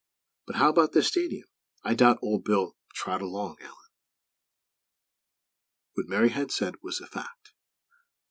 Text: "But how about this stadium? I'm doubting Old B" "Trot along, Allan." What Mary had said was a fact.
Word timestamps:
"But 0.47 0.55
how 0.55 0.71
about 0.71 0.93
this 0.93 1.09
stadium? 1.09 1.45
I'm 1.83 1.95
doubting 1.95 2.17
Old 2.23 2.43
B" 2.43 2.71
"Trot 2.95 3.21
along, 3.21 3.57
Allan." 3.59 3.91
What 5.93 6.07
Mary 6.07 6.29
had 6.29 6.49
said 6.51 6.81
was 6.81 6.99
a 6.99 7.05
fact. 7.05 7.53